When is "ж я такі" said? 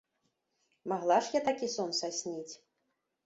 1.27-1.69